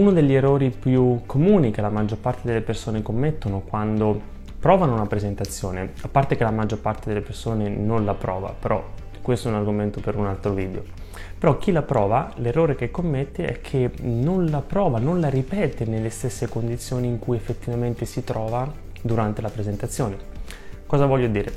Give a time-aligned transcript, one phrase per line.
[0.00, 4.18] Uno degli errori più comuni che la maggior parte delle persone commettono quando
[4.58, 8.82] provano una presentazione, a parte che la maggior parte delle persone non la prova, però
[9.20, 10.84] questo è un argomento per un altro video.
[11.38, 15.84] Però chi la prova, l'errore che commette è che non la prova, non la ripete
[15.84, 18.72] nelle stesse condizioni in cui effettivamente si trova
[19.02, 20.16] durante la presentazione.
[20.86, 21.52] Cosa voglio dire?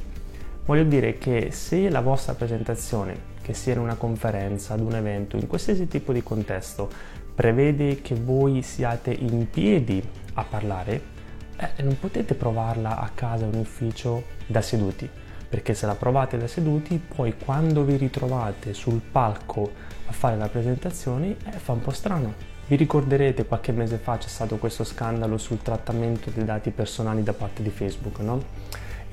[0.65, 5.37] Voglio dire che se la vostra presentazione, che sia in una conferenza, ad un evento,
[5.37, 6.89] in qualsiasi tipo di contesto,
[7.33, 10.01] prevede che voi siate in piedi
[10.33, 11.11] a parlare,
[11.57, 15.09] eh, non potete provarla a casa o in ufficio da seduti,
[15.49, 19.71] perché se la provate da seduti, poi quando vi ritrovate sul palco
[20.07, 22.51] a fare la presentazione, eh, fa un po' strano.
[22.65, 27.33] Vi ricorderete qualche mese fa c'è stato questo scandalo sul trattamento dei dati personali da
[27.33, 28.41] parte di Facebook, no?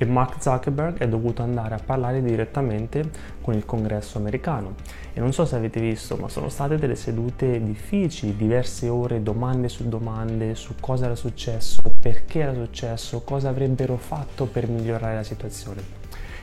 [0.01, 3.07] E Mark Zuckerberg è dovuto andare a parlare direttamente
[3.39, 4.73] con il congresso americano.
[5.13, 9.69] E non so se avete visto, ma sono state delle sedute difficili, diverse ore, domande
[9.69, 15.23] su domande su cosa era successo, perché era successo, cosa avrebbero fatto per migliorare la
[15.23, 15.83] situazione.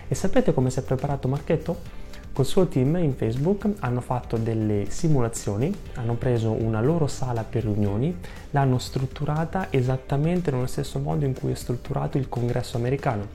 [0.06, 2.06] E sapete come si è preparato Marchetto?
[2.38, 7.64] Col suo team in Facebook hanno fatto delle simulazioni, hanno preso una loro sala per
[7.64, 8.16] riunioni,
[8.52, 13.26] l'hanno strutturata esattamente nello stesso modo in cui è strutturato il congresso americano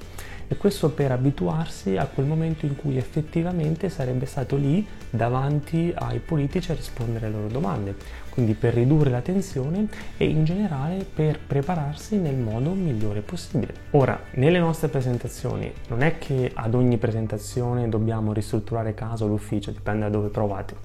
[0.53, 6.19] e questo per abituarsi a quel momento in cui effettivamente sarebbe stato lì davanti ai
[6.19, 7.95] politici a rispondere alle loro domande,
[8.29, 13.73] quindi per ridurre la tensione e in generale per prepararsi nel modo migliore possibile.
[13.91, 19.71] Ora, nelle nostre presentazioni non è che ad ogni presentazione dobbiamo ristrutturare casa o l'ufficio,
[19.71, 20.75] dipende da dove provate,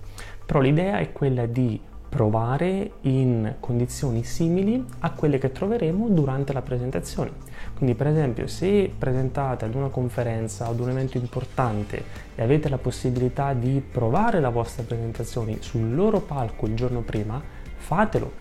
[0.44, 1.78] però l'idea è quella di
[2.18, 7.30] provare in condizioni simili a quelle che troveremo durante la presentazione.
[7.76, 12.02] Quindi per esempio se presentate ad una conferenza ad un evento importante
[12.34, 17.40] e avete la possibilità di provare la vostra presentazione sul loro palco il giorno prima,
[17.76, 18.32] fatelo.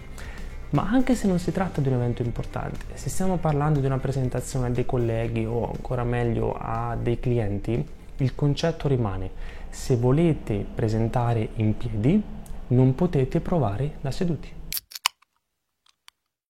[0.71, 3.99] Ma anche se non si tratta di un evento importante, se stiamo parlando di una
[3.99, 7.87] presentazione a dei colleghi o ancora meglio a dei clienti,
[8.17, 9.29] il concetto rimane.
[9.69, 12.23] Se volete presentare in piedi,
[12.67, 14.51] non potete provare da seduti.